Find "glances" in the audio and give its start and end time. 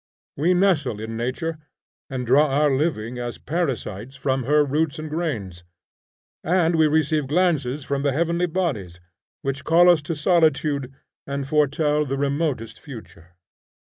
7.27-7.83